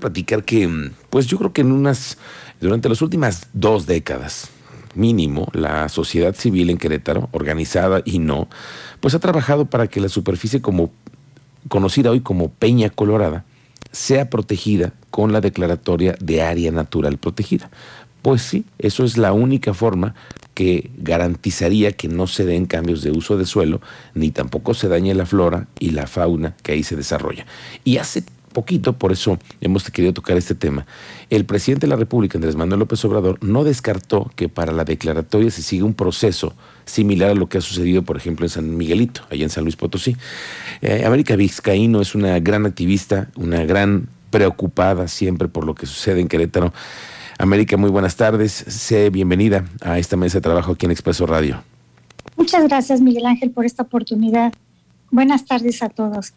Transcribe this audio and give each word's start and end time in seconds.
platicar 0.00 0.44
que, 0.44 0.90
pues 1.10 1.26
yo 1.26 1.38
creo 1.38 1.52
que 1.52 1.62
en 1.62 1.72
unas, 1.72 2.18
durante 2.60 2.88
las 2.88 3.02
últimas 3.02 3.48
dos 3.52 3.86
décadas, 3.86 4.50
mínimo, 4.94 5.48
la 5.52 5.88
sociedad 5.88 6.34
civil 6.34 6.70
en 6.70 6.78
Querétaro, 6.78 7.28
organizada 7.32 8.02
y 8.04 8.18
no, 8.18 8.48
pues 9.00 9.14
ha 9.14 9.18
trabajado 9.18 9.66
para 9.66 9.86
que 9.86 10.00
la 10.00 10.08
superficie 10.08 10.60
como 10.60 10.90
conocida 11.68 12.10
hoy 12.10 12.20
como 12.20 12.50
Peña 12.50 12.90
Colorada 12.90 13.44
sea 13.90 14.30
protegida 14.30 14.92
con 15.10 15.32
la 15.32 15.40
declaratoria 15.40 16.16
de 16.20 16.42
área 16.42 16.72
natural 16.72 17.18
protegida. 17.18 17.70
Pues 18.22 18.42
sí, 18.42 18.64
eso 18.78 19.04
es 19.04 19.18
la 19.18 19.32
única 19.32 19.74
forma 19.74 20.14
que 20.54 20.90
garantizaría 20.98 21.92
que 21.92 22.08
no 22.08 22.26
se 22.26 22.44
den 22.44 22.66
cambios 22.66 23.02
de 23.02 23.10
uso 23.10 23.36
de 23.36 23.46
suelo, 23.46 23.80
ni 24.14 24.30
tampoco 24.30 24.74
se 24.74 24.88
dañe 24.88 25.14
la 25.14 25.26
flora 25.26 25.66
y 25.78 25.90
la 25.90 26.06
fauna 26.06 26.54
que 26.62 26.72
ahí 26.72 26.82
se 26.82 26.96
desarrolla. 26.96 27.46
Y 27.84 27.96
hace 27.96 28.22
poquito, 28.52 28.92
por 28.92 29.12
eso 29.12 29.38
hemos 29.60 29.90
querido 29.90 30.12
tocar 30.12 30.36
este 30.36 30.54
tema, 30.54 30.86
el 31.30 31.44
presidente 31.44 31.86
de 31.86 31.90
la 31.90 31.96
República, 31.96 32.38
Andrés 32.38 32.56
Manuel 32.56 32.80
López 32.80 33.04
Obrador, 33.04 33.38
no 33.42 33.64
descartó 33.64 34.30
que 34.36 34.48
para 34.48 34.72
la 34.72 34.84
declaratoria 34.84 35.50
se 35.50 35.62
siga 35.62 35.84
un 35.84 35.94
proceso 35.94 36.54
similar 36.84 37.30
a 37.30 37.34
lo 37.34 37.48
que 37.48 37.58
ha 37.58 37.60
sucedido, 37.60 38.02
por 38.02 38.16
ejemplo, 38.16 38.46
en 38.46 38.50
San 38.50 38.76
Miguelito, 38.76 39.22
allá 39.30 39.44
en 39.44 39.50
San 39.50 39.64
Luis 39.64 39.76
Potosí. 39.76 40.16
Eh, 40.80 41.04
América 41.04 41.36
Vizcaíno 41.36 42.00
es 42.00 42.14
una 42.14 42.38
gran 42.38 42.66
activista, 42.66 43.30
una 43.36 43.64
gran 43.64 44.08
preocupada 44.30 45.08
siempre 45.08 45.48
por 45.48 45.64
lo 45.64 45.74
que 45.74 45.86
sucede 45.86 46.20
en 46.20 46.28
Querétaro. 46.28 46.72
América, 47.38 47.76
muy 47.76 47.90
buenas 47.90 48.16
tardes. 48.16 48.52
Sé 48.52 49.10
bienvenida 49.10 49.64
a 49.80 49.98
esta 49.98 50.16
mesa 50.16 50.38
de 50.38 50.42
trabajo 50.42 50.72
aquí 50.72 50.86
en 50.86 50.92
Expreso 50.92 51.26
Radio. 51.26 51.62
Muchas 52.36 52.64
gracias, 52.64 53.00
Miguel 53.00 53.26
Ángel, 53.26 53.50
por 53.50 53.64
esta 53.64 53.82
oportunidad. 53.82 54.52
Buenas 55.10 55.44
tardes 55.44 55.82
a 55.82 55.88
todos. 55.88 56.32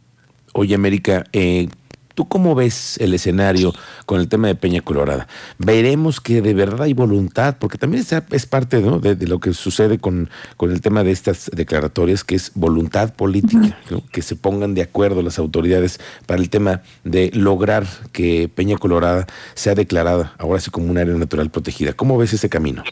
Oye, 0.54 0.76
América, 0.76 1.26
eh, 1.34 1.70
¿Tú 2.16 2.30
cómo 2.30 2.56
ves 2.56 2.98
el 3.00 3.14
escenario 3.14 3.74
con 4.06 4.22
el 4.22 4.30
tema 4.30 4.48
de 4.48 4.56
Peña 4.56 4.80
Colorada? 4.80 5.28
Veremos 5.58 6.22
que 6.22 6.42
de 6.42 6.54
verdad 6.54 6.84
hay 6.84 6.94
voluntad, 6.94 7.58
porque 7.60 7.78
también 7.78 8.06
es, 8.32 8.46
parte 8.46 8.82
de, 8.82 9.28
lo 9.28 9.42
que 9.42 9.54
sucede 9.54 10.00
con, 10.00 10.30
con, 10.56 10.72
el 10.72 10.80
tema 10.80 11.04
de 11.04 11.12
estas 11.12 11.52
declaratorias, 11.54 12.24
que 12.24 12.36
es 12.36 12.54
voluntad 12.56 13.14
política, 13.14 13.78
que 14.14 14.22
se 14.22 14.38
pongan 14.38 14.74
de 14.76 14.84
acuerdo 14.84 15.22
las 15.22 15.40
autoridades 15.40 16.00
para 16.26 16.42
el 16.42 16.50
tema 16.50 16.82
de 17.04 17.32
lograr 17.34 17.86
que 18.14 18.50
Peña 18.54 18.78
Colorada 18.78 19.28
sea 19.54 19.76
declarada 19.76 20.34
ahora 20.38 20.62
sí 20.62 20.72
como 20.72 20.90
un 20.90 20.98
área 20.98 21.16
natural 21.16 21.52
protegida. 21.52 21.92
¿Cómo 21.92 22.18
ves 22.18 22.32
ese 22.32 22.48
camino? 22.48 22.84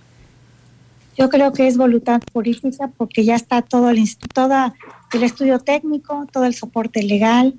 Yo 1.17 1.29
creo 1.29 1.53
que 1.53 1.67
es 1.67 1.77
voluntad 1.77 2.21
política 2.33 2.89
porque 2.97 3.23
ya 3.23 3.35
está 3.35 3.61
todo 3.61 3.89
el, 3.89 4.03
todo 4.33 4.73
el 5.13 5.23
estudio 5.23 5.59
técnico, 5.59 6.27
todo 6.31 6.43
el 6.43 6.55
soporte 6.55 7.03
legal, 7.03 7.53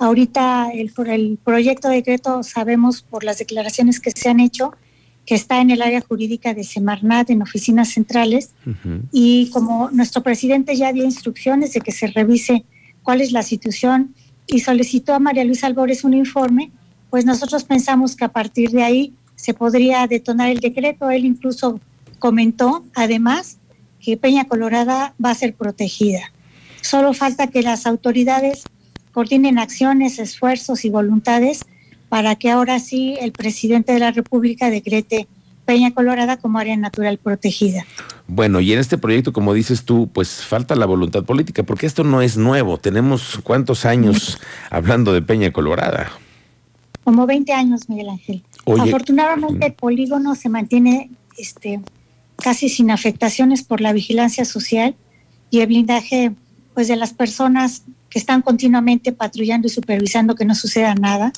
Ahorita 0.00 0.70
el, 0.72 0.92
el 1.06 1.38
proyecto 1.44 1.88
de 1.88 1.96
decreto 1.96 2.42
sabemos 2.42 3.02
por 3.02 3.22
las 3.22 3.38
declaraciones 3.38 4.00
que 4.00 4.10
se 4.10 4.28
han 4.28 4.40
hecho 4.40 4.72
que 5.26 5.34
está 5.34 5.60
en 5.60 5.70
el 5.70 5.82
área 5.82 6.00
jurídica 6.00 6.54
de 6.54 6.64
Semarnat, 6.64 7.30
en 7.30 7.42
oficinas 7.42 7.90
centrales, 7.90 8.50
y 9.12 9.48
como 9.50 9.90
nuestro 9.90 10.22
presidente 10.22 10.74
ya 10.74 10.92
dio 10.92 11.04
instrucciones 11.04 11.72
de 11.72 11.80
que 11.80 11.92
se 11.92 12.08
revise 12.08 12.64
cuál 13.02 13.20
es 13.20 13.30
la 13.30 13.42
situación 13.42 14.14
y 14.48 14.58
solicitó 14.60 15.14
a 15.14 15.20
María 15.20 15.44
Luisa 15.44 15.68
Albores 15.68 16.02
un 16.02 16.14
informe, 16.14 16.72
pues 17.10 17.24
nosotros 17.24 17.62
pensamos 17.62 18.16
que 18.16 18.24
a 18.24 18.30
partir 18.30 18.70
de 18.70 18.82
ahí 18.82 19.14
se 19.36 19.54
podría 19.54 20.06
detonar 20.06 20.48
el 20.48 20.58
decreto. 20.58 21.10
Él 21.10 21.24
incluso 21.24 21.80
comentó, 22.18 22.84
además, 22.94 23.58
que 24.00 24.16
Peña 24.16 24.46
Colorada 24.46 25.14
va 25.24 25.30
a 25.30 25.34
ser 25.34 25.54
protegida. 25.54 26.32
Solo 26.80 27.12
falta 27.12 27.46
que 27.48 27.62
las 27.62 27.86
autoridades 27.86 28.64
coordinen 29.12 29.58
acciones, 29.58 30.18
esfuerzos 30.18 30.84
y 30.84 30.90
voluntades 30.90 31.64
para 32.08 32.34
que 32.34 32.50
ahora 32.50 32.78
sí 32.78 33.16
el 33.20 33.32
presidente 33.32 33.92
de 33.92 34.00
la 34.00 34.10
República 34.10 34.70
decrete 34.70 35.28
Peña 35.64 35.92
Colorada 35.92 36.36
como 36.36 36.58
área 36.58 36.76
natural 36.76 37.18
protegida. 37.18 37.86
Bueno, 38.26 38.60
y 38.60 38.72
en 38.72 38.80
este 38.80 38.98
proyecto, 38.98 39.32
como 39.32 39.54
dices 39.54 39.84
tú, 39.84 40.10
pues 40.12 40.44
falta 40.44 40.74
la 40.74 40.86
voluntad 40.86 41.24
política, 41.24 41.62
porque 41.62 41.86
esto 41.86 42.02
no 42.02 42.22
es 42.22 42.36
nuevo. 42.36 42.78
Tenemos 42.78 43.38
cuántos 43.44 43.84
años 43.84 44.38
hablando 44.70 45.12
de 45.12 45.22
Peña 45.22 45.52
Colorada. 45.52 46.10
Como 47.04 47.26
20 47.26 47.52
años, 47.52 47.88
Miguel 47.88 48.08
Ángel. 48.08 48.42
Afortunadamente 48.66 49.66
el 49.66 49.72
polígono 49.72 50.34
se 50.34 50.48
mantiene 50.48 51.10
este, 51.38 51.80
casi 52.36 52.68
sin 52.68 52.90
afectaciones 52.90 53.62
por 53.62 53.80
la 53.80 53.92
vigilancia 53.92 54.44
social 54.44 54.96
y 55.50 55.60
el 55.60 55.68
blindaje 55.68 56.32
pues, 56.80 56.88
de 56.88 56.96
las 56.96 57.12
personas 57.12 57.82
que 58.08 58.18
están 58.18 58.40
continuamente 58.40 59.12
patrullando 59.12 59.66
y 59.66 59.70
supervisando 59.70 60.34
que 60.34 60.46
no 60.46 60.54
suceda 60.54 60.94
nada, 60.94 61.30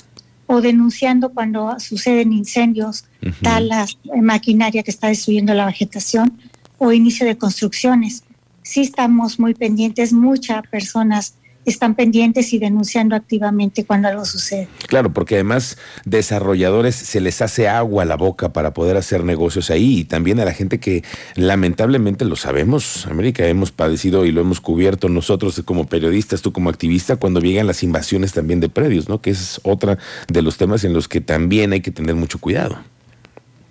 o 0.47 0.61
denunciando 0.61 1.31
cuando 1.31 1.81
suceden 1.81 2.33
incendios, 2.33 3.07
talas, 3.43 3.99
eh, 4.15 4.23
maquinaria 4.23 4.85
que 4.85 4.93
está 4.93 5.09
destruyendo 5.09 5.53
la 5.53 5.67
vegetación, 5.67 6.39
o 6.79 6.93
inicio 6.93 7.27
de 7.27 7.37
construcciones. 7.37 8.23
Sí 8.63 8.83
estamos 8.83 9.41
muy 9.41 9.55
pendientes, 9.55 10.13
muchas 10.13 10.63
personas 10.69 11.35
están 11.65 11.95
pendientes 11.95 12.53
y 12.53 12.59
denunciando 12.59 13.15
activamente 13.15 13.85
cuando 13.85 14.09
algo 14.09 14.25
sucede. 14.25 14.69
Claro, 14.89 15.13
porque 15.13 15.37
además 15.37 15.79
desarrolladores 16.05 16.95
se 16.95 17.21
les 17.21 17.41
hace 17.43 17.69
agua 17.69 18.03
a 18.03 18.07
la 18.07 18.17
boca 18.17 18.53
para 18.53 18.75
poder 18.75 18.97
hacer 18.97 19.25
negocios 19.25 19.71
ahí 19.71 20.01
y 20.01 20.05
también 20.05 20.41
a 20.41 20.45
la 20.45 20.53
gente 20.53 20.81
que 20.81 21.05
lamentablemente 21.37 22.25
lo 22.25 22.37
sabemos, 22.37 23.07
América, 23.07 23.47
hemos 23.47 23.71
padecido 23.71 24.25
y 24.27 24.33
lo 24.33 24.41
hemos 24.41 24.61
cubierto 24.61 25.09
nosotros 25.09 25.63
como 25.65 25.87
periodistas, 25.87 26.43
tú 26.43 26.53
como 26.53 26.71
activista, 26.71 27.17
cuando 27.17 27.41
llegan 27.41 27.67
las 27.67 27.83
invasiones 27.83 28.33
también 28.33 28.61
de 28.61 28.69
predios, 28.69 29.09
¿no? 29.09 29.21
Que 29.21 29.31
es 29.31 29.61
otra 29.63 29.99
de 30.29 30.43
los 30.43 30.57
temas 30.57 30.85
en 30.85 30.93
los 30.93 31.09
que 31.09 31.21
también 31.21 31.73
hay 31.73 31.81
que 31.81 31.91
tener 31.91 32.15
mucho 32.15 32.39
cuidado. 32.39 32.79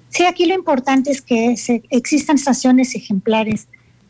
Sí, 0.10 0.26
aquí 0.26 0.46
lo 0.46 0.54
importante 0.54 1.10
es 1.12 1.22
que 1.22 1.56
se, 1.58 1.84
existan 1.90 2.38
sanciones 2.38 2.96
ejemplares 2.96 3.68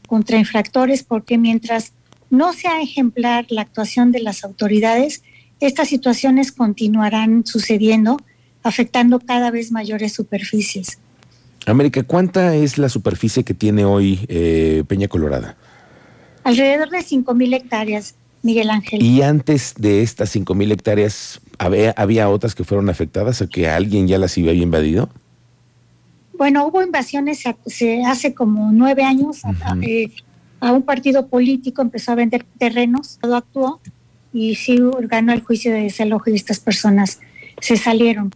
contra 0.07 0.37
infractores 0.37 1.03
porque 1.03 1.37
mientras 1.37 1.93
no 2.31 2.53
sea 2.53 2.81
ejemplar 2.81 3.45
la 3.49 3.61
actuación 3.61 4.11
de 4.11 4.21
las 4.21 4.43
autoridades, 4.43 5.21
estas 5.59 5.89
situaciones 5.89 6.51
continuarán 6.51 7.45
sucediendo, 7.45 8.17
afectando 8.63 9.19
cada 9.19 9.51
vez 9.51 9.71
mayores 9.71 10.13
superficies. 10.13 10.97
América, 11.67 12.01
¿cuánta 12.01 12.55
es 12.55 12.79
la 12.79 12.89
superficie 12.89 13.43
que 13.43 13.53
tiene 13.53 13.85
hoy 13.85 14.25
eh, 14.27 14.83
Peña 14.87 15.07
Colorada? 15.07 15.55
Alrededor 16.43 16.89
de 16.89 16.99
5.000 16.99 17.55
hectáreas, 17.55 18.15
Miguel 18.41 18.71
Ángel. 18.71 19.03
¿Y 19.03 19.21
antes 19.21 19.75
de 19.77 20.01
estas 20.01 20.35
5.000 20.35 20.71
hectáreas 20.71 21.41
había, 21.59 21.91
había, 21.91 22.29
otras 22.29 22.55
que 22.55 22.63
fueron 22.63 22.89
afectadas 22.89 23.41
o 23.41 23.49
que 23.49 23.69
alguien 23.69 24.07
ya 24.07 24.17
las 24.17 24.35
había 24.37 24.53
invadido? 24.53 25.09
Bueno, 26.35 26.65
hubo 26.65 26.81
invasiones 26.81 27.43
hace 28.07 28.33
como 28.33 28.71
nueve 28.71 29.03
años 29.03 29.41
a 30.61 30.71
un 30.71 30.83
partido 30.83 31.27
político, 31.27 31.81
empezó 31.81 32.11
a 32.11 32.15
vender 32.15 32.45
terrenos, 32.57 33.17
todo 33.19 33.35
actuó 33.35 33.81
y 34.31 34.55
sí 34.55 34.79
ganó 35.01 35.33
el 35.33 35.41
juicio 35.41 35.73
de 35.73 35.81
desalojo 35.81 36.29
y 36.29 36.35
estas 36.35 36.59
personas 36.59 37.19
se 37.59 37.75
salieron. 37.77 38.31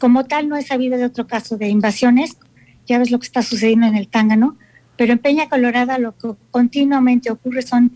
Como 0.00 0.24
tal, 0.24 0.48
no 0.48 0.56
he 0.56 0.62
sabido 0.62 0.96
de 0.96 1.04
otro 1.04 1.26
caso 1.26 1.58
de 1.58 1.68
invasiones, 1.68 2.38
ya 2.86 2.98
ves 2.98 3.10
lo 3.10 3.18
que 3.20 3.26
está 3.26 3.42
sucediendo 3.42 3.86
en 3.86 3.96
el 3.96 4.08
Tángano, 4.08 4.56
pero 4.96 5.12
en 5.12 5.18
Peña 5.18 5.48
Colorada 5.48 5.98
lo 5.98 6.16
que 6.16 6.30
continuamente 6.50 7.30
ocurre 7.30 7.62
son 7.62 7.92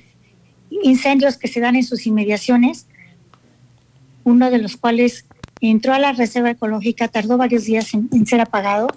incendios 0.83 1.39
que 1.39 1.49
se 1.49 1.61
dan 1.61 1.75
en 1.75 1.85
sus 1.85 2.07
inmediaciones, 2.07 2.87
uno 4.25 4.51
de 4.51 4.59
los 4.59 4.77
cuales 4.77 5.25
entró 5.63 5.95
a 5.95 5.99
la 5.99 6.13
reserva 6.13 6.51
ecológica, 6.51 7.09
tardó 7.09 7.39
varios 7.39 7.65
días 7.65 7.95
en, 7.95 8.27
ser 8.27 8.41
apagado, 8.43 8.89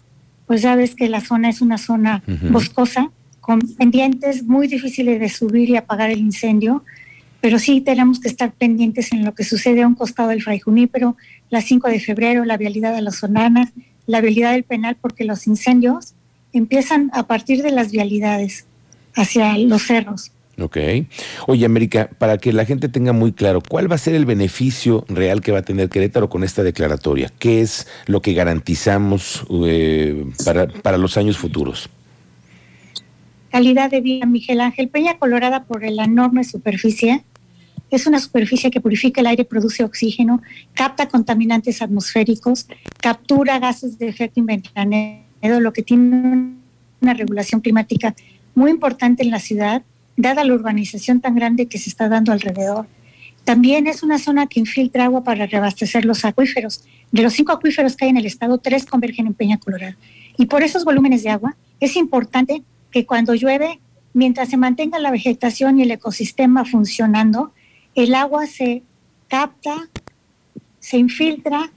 pues 0.48 0.62
ya 0.62 0.76
ves 0.76 0.96
que 0.96 1.08
la 1.08 1.22
zona 1.22 1.50
es 1.50 1.62
una 1.62 1.78
zona 1.78 2.24
boscosa, 2.52 3.12
con 3.46 3.62
pendientes 3.62 4.44
muy 4.44 4.68
difíciles 4.68 5.20
de 5.20 5.30
subir 5.30 5.70
y 5.70 5.78
apagar 5.78 6.10
el 6.10 6.18
incendio, 6.18 6.84
pero 7.42 7.60
sí 7.60 7.80
tenemos 7.80 8.20
que 8.20 8.28
estar 8.28 8.52
pendientes 8.52 9.12
en 9.12 9.24
lo 9.24 9.36
que 9.36 9.44
sucede 9.44 9.84
a 9.84 9.88
un 9.88 9.94
costado 9.94 10.30
del 10.30 10.42
Fray 10.42 10.60
Junípero, 10.60 11.16
la 11.52 11.62
5 11.62 11.88
de 11.90 12.00
febrero, 12.00 12.44
la 12.44 12.58
vialidad 12.58 12.96
de 12.96 13.04
las 13.04 13.18
Sonanas, 13.18 13.70
la 14.08 14.20
vialidad 14.20 14.54
del 14.54 14.64
penal, 14.64 14.98
porque 15.00 15.26
los 15.26 15.46
incendios 15.46 16.16
empiezan 16.54 17.12
a 17.14 17.28
partir 17.28 17.62
de 17.62 17.70
las 17.70 17.92
vialidades 17.92 18.66
hacia 19.14 19.56
los 19.60 19.84
cerros. 19.84 20.32
Ok. 20.60 20.78
Oye, 21.46 21.66
América, 21.68 22.10
para 22.18 22.40
que 22.40 22.52
la 22.52 22.66
gente 22.66 22.90
tenga 22.90 23.14
muy 23.14 23.32
claro, 23.32 23.62
¿cuál 23.62 23.92
va 23.92 23.94
a 23.94 24.00
ser 24.00 24.16
el 24.16 24.26
beneficio 24.26 25.06
real 25.08 25.42
que 25.42 25.52
va 25.52 25.60
a 25.60 25.62
tener 25.62 25.90
Querétaro 25.90 26.30
con 26.30 26.44
esta 26.44 26.64
declaratoria? 26.64 27.32
¿Qué 27.38 27.62
es 27.62 27.86
lo 28.08 28.24
que 28.24 28.34
garantizamos 28.34 29.46
eh, 29.68 30.26
para, 30.44 30.68
para 30.68 30.98
los 30.98 31.16
años 31.18 31.38
futuros? 31.38 31.92
Calidad 33.56 33.90
de 33.90 34.02
vida. 34.02 34.26
Miguel 34.26 34.60
Ángel 34.60 34.90
Peña 34.90 35.18
Colorada 35.18 35.64
por 35.64 35.82
la 35.90 36.04
enorme 36.04 36.44
superficie. 36.44 37.24
Es 37.90 38.06
una 38.06 38.20
superficie 38.20 38.70
que 38.70 38.82
purifica 38.82 39.22
el 39.22 39.28
aire, 39.28 39.46
produce 39.46 39.86
oxígeno, 39.86 40.42
capta 40.74 41.08
contaminantes 41.08 41.82
atmosféricos, 41.82 42.68
captura 43.00 43.60
gases 43.60 43.98
de 43.98 44.10
efecto 44.10 44.42
invernadero, 44.42 45.62
lo 45.62 45.72
que 45.72 45.84
tiene 45.84 46.58
una 47.00 47.14
regulación 47.14 47.62
climática 47.62 48.14
muy 48.56 48.72
importante 48.72 49.24
en 49.24 49.32
la 49.32 49.40
ciudad, 49.40 49.84
dada 50.18 50.44
la 50.44 50.54
urbanización 50.54 51.22
tan 51.22 51.36
grande 51.36 51.68
que 51.68 51.78
se 51.78 51.90
está 51.90 52.10
dando 52.10 52.34
alrededor. 52.34 52.88
También 53.46 53.88
es 53.88 54.04
una 54.04 54.20
zona 54.20 54.48
que 54.48 54.60
infiltra 54.60 55.06
agua 55.06 55.24
para 55.24 55.46
reabastecer 55.46 56.04
los 56.04 56.26
acuíferos. 56.26 56.84
De 57.14 57.22
los 57.24 57.32
cinco 57.32 57.54
acuíferos 57.54 57.96
que 57.96 58.04
hay 58.04 58.12
en 58.12 58.18
el 58.18 58.26
estado, 58.26 58.58
tres 58.58 58.86
convergen 58.86 59.28
en 59.28 59.34
Peña 59.34 59.60
Colorada. 59.60 59.96
Y 60.38 60.48
por 60.48 60.62
esos 60.62 60.84
volúmenes 60.84 61.24
de 61.24 61.30
agua 61.30 61.56
es 61.80 61.96
importante 61.96 62.62
que 62.96 63.06
cuando 63.06 63.36
llueve, 63.36 63.82
mientras 64.14 64.48
se 64.48 64.56
mantenga 64.56 65.00
la 65.00 65.12
vegetación 65.12 65.78
y 65.78 65.84
el 65.84 65.92
ecosistema 65.92 66.64
funcionando, 66.64 67.52
el 67.94 68.16
agua 68.16 68.48
se 68.48 68.84
capta, 69.28 69.90
se 70.80 70.98
infiltra 70.98 71.74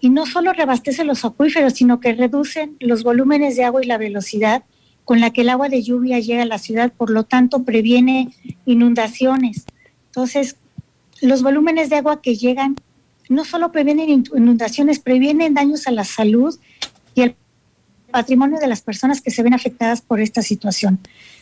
y 0.00 0.10
no 0.10 0.26
solo 0.26 0.52
reabastece 0.52 1.04
los 1.04 1.24
acuíferos, 1.24 1.74
sino 1.74 2.00
que 2.00 2.14
reducen 2.14 2.76
los 2.80 3.04
volúmenes 3.04 3.54
de 3.54 3.62
agua 3.62 3.84
y 3.84 3.86
la 3.86 3.96
velocidad 3.96 4.64
con 5.04 5.20
la 5.20 5.30
que 5.32 5.42
el 5.42 5.50
agua 5.50 5.68
de 5.68 5.84
lluvia 5.84 6.18
llega 6.18 6.42
a 6.42 6.46
la 6.46 6.58
ciudad, 6.58 6.92
por 6.92 7.10
lo 7.10 7.22
tanto 7.22 7.62
previene 7.62 8.30
inundaciones. 8.66 9.66
Entonces, 10.06 10.56
los 11.20 11.44
volúmenes 11.44 11.90
de 11.90 11.96
agua 11.96 12.20
que 12.20 12.34
llegan 12.34 12.74
no 13.28 13.44
solo 13.44 13.70
previenen 13.70 14.24
inundaciones, 14.34 14.98
previenen 14.98 15.54
daños 15.54 15.86
a 15.86 15.92
la 15.92 16.02
salud 16.02 16.58
y 17.14 17.22
al 17.22 17.36
patrimonio 18.10 18.58
de 18.58 18.66
las 18.66 18.82
personas 18.82 19.20
que 19.20 19.30
se 19.30 19.42
ven 19.42 19.54
afectadas 19.54 20.00
por 20.00 20.20
esta 20.20 20.42
situación. 20.42 20.98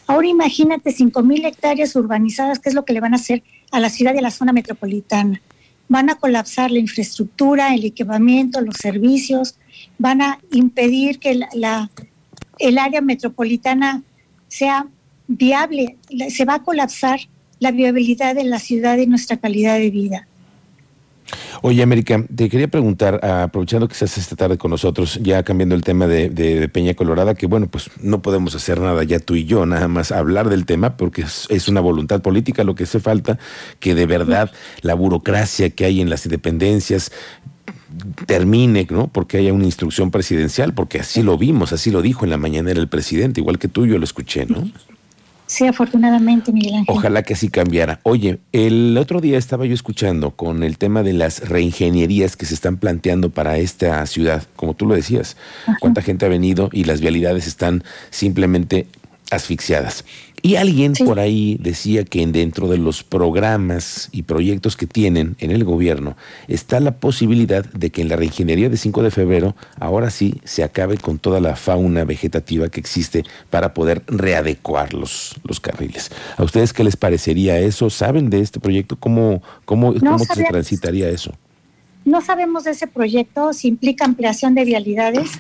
Ahora 0.07 0.29
imagínate 0.29 0.91
5.000 0.91 1.47
hectáreas 1.47 1.95
urbanizadas, 1.97 2.59
¿qué 2.59 2.69
es 2.69 2.75
lo 2.75 2.85
que 2.85 2.93
le 2.93 3.01
van 3.01 3.13
a 3.13 3.17
hacer 3.17 3.43
a 3.71 3.81
la 3.81 3.91
ciudad 3.91 4.15
y 4.15 4.19
a 4.19 4.23
la 4.23 4.31
zona 4.31 4.53
metropolitana? 4.53 5.41
Van 5.89 6.11
a 6.11 6.17
colapsar 6.17 6.71
la 6.71 6.79
infraestructura, 6.79 7.75
el 7.75 7.85
equipamiento, 7.85 8.61
los 8.61 8.77
servicios, 8.77 9.57
van 9.99 10.23
a 10.23 10.39
impedir 10.53 11.19
que 11.19 11.41
la, 11.55 11.91
el 12.59 12.79
área 12.79 13.01
metropolitana 13.01 14.03
sea 14.49 14.87
viable, 15.27 15.97
se 16.31 16.45
va 16.45 16.55
a 16.55 16.63
colapsar 16.63 17.21
la 17.61 17.71
viabilidad 17.71 18.35
de 18.35 18.45
la 18.45 18.59
ciudad 18.59 18.97
y 18.99 19.07
nuestra 19.07 19.37
calidad 19.37 19.79
de 19.79 19.91
vida. 19.91 20.29
Oye, 21.63 21.83
América, 21.83 22.25
te 22.35 22.49
quería 22.49 22.69
preguntar, 22.69 23.25
aprovechando 23.25 23.89
que 23.89 23.95
estás 23.95 24.17
esta 24.17 24.37
tarde 24.37 24.59
con 24.59 24.71
nosotros, 24.71 25.19
ya 25.23 25.43
cambiando 25.43 25.75
el 25.75 25.83
tema 25.83 26.07
de, 26.07 26.71
Peña 26.73 26.95
Colorada, 26.95 27.35
que 27.35 27.47
bueno, 27.47 27.67
pues 27.67 27.91
no 28.01 28.23
podemos 28.23 28.55
hacer 28.55 28.81
nada 28.81 29.03
ya 29.05 29.19
tú 29.19 29.35
y 29.35 29.45
yo, 29.45 29.67
nada 29.67 29.89
más 29.89 30.13
hablar 30.13 30.49
del 30.49 30.67
tema, 30.67 30.97
porque 30.97 31.23
es, 31.23 31.69
una 31.69 31.81
voluntad 31.81 32.23
política 32.23 32.65
lo 32.65 32.75
que 32.75 32.85
hace 32.85 33.01
falta, 33.01 33.39
que 33.81 33.95
de 33.95 34.07
verdad 34.07 34.53
la 34.83 34.95
burocracia 34.95 35.71
que 35.71 35.85
hay 35.85 36.01
en 36.01 36.11
las 36.11 36.25
independencias 36.27 37.11
termine, 38.27 38.87
¿no? 38.91 39.09
Porque 39.09 39.39
haya 39.39 39.53
una 39.53 39.65
instrucción 39.65 40.11
presidencial, 40.11 40.75
porque 40.75 41.01
así 41.01 41.23
lo 41.23 41.37
vimos, 41.37 41.73
así 41.73 41.91
lo 41.91 42.03
dijo 42.03 42.25
en 42.25 42.31
la 42.31 42.37
mañanera 42.37 42.79
el 42.79 42.89
presidente, 42.89 43.41
igual 43.41 43.59
que 43.59 43.69
tú 43.69 43.87
yo 43.87 43.99
lo 43.99 44.05
escuché, 44.05 44.47
¿no? 44.47 44.71
Sí, 45.49 45.67
afortunadamente, 45.67 46.53
Miguel 46.53 46.75
Ángel. 46.75 46.95
Ojalá 46.95 47.23
que 47.23 47.33
así 47.33 47.49
cambiara. 47.49 48.01
Oye, 48.03 48.39
el 48.53 48.99
otro 48.99 49.23
día 49.23 49.39
estaba 49.39 49.65
yo 49.65 49.73
escuchando 49.73 50.33
con 50.33 50.63
el 50.63 50.77
tema 50.77 51.03
de 51.03 51.15
las 51.15 51.49
reingenierías 51.49 52.37
que 52.37 52.45
se 52.45 52.53
están 52.53 52.77
planteando 52.77 53.31
para 53.31 53.57
esta 53.57 54.05
ciudad, 54.05 54.43
como 54.57 54.75
tú 54.75 54.85
lo 54.85 54.95
decías, 54.95 55.39
cuánta 55.81 56.03
gente 56.03 56.27
ha 56.27 56.29
venido 56.29 56.69
y 56.71 56.85
las 56.85 57.01
vialidades 57.01 57.47
están 57.47 57.83
simplemente 58.11 58.89
asfixiadas. 59.31 60.05
Y 60.43 60.57
alguien 60.57 60.93
por 61.05 61.19
ahí 61.19 61.59
decía 61.61 62.05
que 62.05 62.25
dentro 62.27 62.69
de 62.69 62.79
los 62.79 63.03
programas 63.03 64.09
y 64.13 64.23
proyectos 64.23 64.77
que 64.77 64.87
tienen 64.87 65.37
en 65.41 65.51
el 65.51 65.65
gobierno 65.65 66.17
está 66.47 66.81
la 66.81 66.97
posibilidad 66.97 67.65
de 67.65 67.91
que 67.91 68.03
en 68.03 68.09
la 68.09 68.17
reingeniería 68.17 68.69
de 68.69 68.77
5 68.77 69.03
de 69.03 69.11
febrero 69.11 69.57
ahora 69.81 70.11
sí 70.11 70.41
se 70.45 70.63
acabe 70.63 70.97
con 70.97 71.19
toda 71.19 71.41
la 71.41 71.57
fauna 71.57 72.05
vegetativa 72.05 72.69
que 72.69 72.81
existe 72.81 73.25
para 73.51 73.75
poder 73.75 74.03
readecuar 74.07 74.95
los, 74.95 75.35
los 75.45 75.61
carriles. 75.61 76.11
¿A 76.37 76.45
ustedes 76.45 76.73
qué 76.73 76.85
les 76.85 76.97
parecería 76.97 77.59
eso? 77.59 77.91
¿Saben 77.91 78.31
de 78.31 78.41
este 78.41 78.61
proyecto? 78.61 78.97
¿Cómo, 78.97 79.43
cómo, 79.65 79.95
cómo 79.95 80.19
se 80.19 80.45
transitaría 80.45 81.09
eso? 81.09 81.33
No 82.05 82.21
sabemos 82.21 82.65
de 82.65 82.71
ese 82.71 82.87
proyecto, 82.87 83.53
si 83.53 83.69
implica 83.69 84.05
ampliación 84.05 84.55
de 84.55 84.65
vialidades 84.65 85.31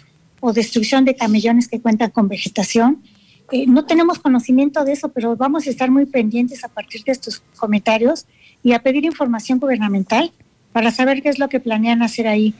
o 0.41 0.53
destrucción 0.53 1.05
de 1.05 1.15
camellones 1.15 1.69
que 1.69 1.81
cuentan 1.81 2.11
con 2.11 2.29
vegetación 2.29 3.03
eh, 3.51 3.67
no 3.67 3.85
tenemos 3.85 4.19
conocimiento 4.19 4.85
de 4.85 4.93
eso, 4.93 5.09
pero 5.09 5.37
vamos 5.37 5.67
a 5.67 5.71
estar 5.71 5.91
muy 5.91 6.07
pendientes 6.07 6.65
a 6.65 6.69
partir 6.69 7.03
de 7.05 7.13
estos 7.13 7.43
comentarios 7.57 8.27
y 8.63 8.73
a 8.73 8.83
pedir 8.83 9.05
información 9.05 9.59
gubernamental 9.59 10.33
para 10.73 10.91
saber 10.91 11.23
qué 11.23 11.31
es 11.31 11.39
lo 11.39 11.49
que 11.49 11.61
planean 11.61 12.03
hacer 12.03 12.29
ahí. 12.29 12.55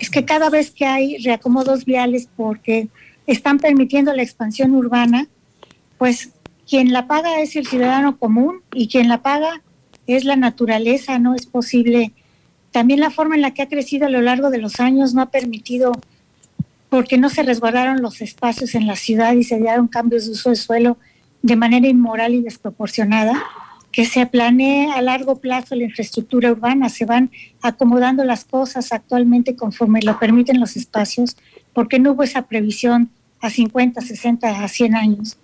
Es 0.00 0.10
que 0.10 0.24
cada 0.24 0.50
vez 0.50 0.72
que 0.72 0.86
hay 0.86 1.18
reacomodos 1.18 1.84
viales 1.84 2.28
porque 2.36 2.88
están 3.26 3.58
permitiendo 3.58 4.12
la 4.12 4.22
expansión 4.22 4.74
urbana, 4.74 5.28
pues 5.98 6.30
quien 6.68 6.92
la 6.92 7.06
paga 7.06 7.40
es 7.40 7.54
el 7.54 7.66
ciudadano 7.66 8.18
común 8.18 8.62
y 8.72 8.88
quien 8.88 9.08
la 9.08 9.22
paga 9.22 9.62
es 10.06 10.24
la 10.24 10.36
naturaleza, 10.36 11.18
no 11.18 11.34
es 11.34 11.46
posible. 11.46 12.12
También 12.72 13.00
la 13.00 13.10
forma 13.10 13.36
en 13.36 13.42
la 13.42 13.52
que 13.52 13.62
ha 13.62 13.68
crecido 13.68 14.06
a 14.06 14.10
lo 14.10 14.20
largo 14.20 14.50
de 14.50 14.58
los 14.58 14.80
años 14.80 15.14
no 15.14 15.22
ha 15.22 15.30
permitido 15.30 15.92
porque 16.88 17.18
no 17.18 17.28
se 17.28 17.42
resguardaron 17.42 18.02
los 18.02 18.20
espacios 18.20 18.74
en 18.74 18.86
la 18.86 18.96
ciudad 18.96 19.34
y 19.34 19.44
se 19.44 19.58
dieron 19.58 19.88
cambios 19.88 20.26
de 20.26 20.32
uso 20.32 20.50
de 20.50 20.56
suelo 20.56 20.98
de 21.42 21.56
manera 21.56 21.88
inmoral 21.88 22.34
y 22.34 22.42
desproporcionada, 22.42 23.34
que 23.92 24.04
se 24.04 24.26
planee 24.26 24.90
a 24.90 25.02
largo 25.02 25.36
plazo 25.36 25.74
la 25.74 25.84
infraestructura 25.84 26.50
urbana, 26.50 26.88
se 26.88 27.04
van 27.04 27.30
acomodando 27.62 28.24
las 28.24 28.44
cosas 28.44 28.92
actualmente 28.92 29.54
conforme 29.54 30.00
lo 30.02 30.18
permiten 30.18 30.58
los 30.58 30.76
espacios, 30.76 31.36
porque 31.72 31.98
no 31.98 32.12
hubo 32.12 32.22
esa 32.22 32.42
previsión 32.42 33.10
a 33.40 33.50
50, 33.50 34.00
60, 34.00 34.64
a 34.64 34.68
100 34.68 34.96
años. 34.96 35.36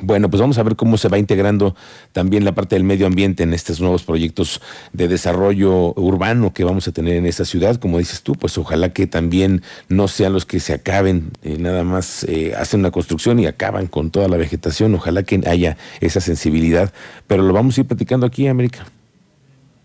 Bueno, 0.00 0.30
pues 0.30 0.40
vamos 0.40 0.58
a 0.58 0.62
ver 0.62 0.76
cómo 0.76 0.96
se 0.96 1.08
va 1.08 1.18
integrando 1.18 1.76
también 2.12 2.44
la 2.44 2.52
parte 2.52 2.74
del 2.74 2.84
medio 2.84 3.06
ambiente 3.06 3.42
en 3.42 3.54
estos 3.54 3.80
nuevos 3.80 4.02
proyectos 4.02 4.60
de 4.92 5.08
desarrollo 5.08 5.92
urbano 5.94 6.52
que 6.52 6.64
vamos 6.64 6.88
a 6.88 6.92
tener 6.92 7.16
en 7.16 7.26
esta 7.26 7.44
ciudad. 7.44 7.76
Como 7.76 7.98
dices 7.98 8.22
tú, 8.22 8.34
pues 8.34 8.56
ojalá 8.58 8.92
que 8.92 9.06
también 9.06 9.62
no 9.88 10.08
sean 10.08 10.32
los 10.32 10.46
que 10.46 10.60
se 10.60 10.72
acaben, 10.72 11.30
eh, 11.42 11.56
nada 11.58 11.84
más 11.84 12.24
eh, 12.24 12.54
hacen 12.56 12.80
una 12.80 12.90
construcción 12.90 13.38
y 13.38 13.46
acaban 13.46 13.86
con 13.86 14.10
toda 14.10 14.28
la 14.28 14.36
vegetación. 14.36 14.94
Ojalá 14.94 15.22
que 15.22 15.40
haya 15.46 15.76
esa 16.00 16.20
sensibilidad, 16.20 16.92
pero 17.26 17.42
lo 17.42 17.52
vamos 17.52 17.76
a 17.76 17.82
ir 17.82 17.86
platicando 17.86 18.26
aquí, 18.26 18.48
América. 18.48 18.86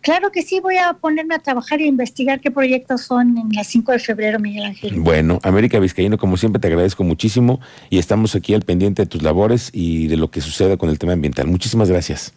Claro 0.07 0.31
que 0.31 0.41
sí, 0.41 0.61
voy 0.61 0.77
a 0.77 0.93
ponerme 0.93 1.35
a 1.35 1.39
trabajar 1.39 1.81
e 1.81 1.85
investigar 1.85 2.39
qué 2.39 2.49
proyectos 2.49 3.01
son 3.01 3.37
en 3.37 3.49
la 3.51 3.65
5 3.65 3.91
de 3.91 3.99
febrero, 3.99 4.39
Miguel 4.39 4.63
Ángel. 4.63 5.01
Bueno, 5.01 5.37
América 5.43 5.79
Vizcaíno, 5.79 6.17
como 6.17 6.37
siempre, 6.37 6.61
te 6.61 6.67
agradezco 6.69 7.03
muchísimo 7.03 7.59
y 7.89 7.97
estamos 7.97 8.33
aquí 8.33 8.53
al 8.53 8.61
pendiente 8.61 9.01
de 9.01 9.05
tus 9.07 9.21
labores 9.21 9.69
y 9.73 10.07
de 10.07 10.15
lo 10.15 10.31
que 10.31 10.39
suceda 10.39 10.77
con 10.77 10.89
el 10.89 10.97
tema 10.97 11.11
ambiental. 11.11 11.47
Muchísimas 11.47 11.89
gracias. 11.89 12.31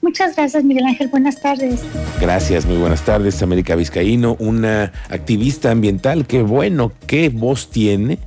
Muchas 0.00 0.36
gracias, 0.36 0.62
Miguel 0.62 0.84
Ángel. 0.84 1.08
Buenas 1.08 1.40
tardes. 1.40 1.80
Gracias, 2.20 2.66
muy 2.66 2.76
buenas 2.76 3.04
tardes. 3.04 3.42
América 3.42 3.74
Vizcaíno, 3.74 4.36
una 4.38 4.92
activista 5.08 5.72
ambiental. 5.72 6.24
Qué 6.26 6.42
bueno, 6.42 6.92
qué 7.08 7.30
voz 7.30 7.70
tiene 7.70 8.20